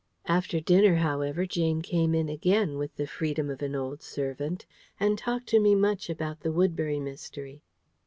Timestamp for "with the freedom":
2.79-3.51